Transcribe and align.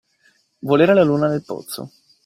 Volere 0.69 0.95
la 0.95 1.03
luna 1.03 1.27
nel 1.27 1.45
pozzo. 1.45 1.91